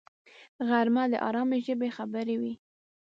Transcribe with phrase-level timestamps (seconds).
[0.67, 2.53] غرمه د آرامي ژبې خبرې وي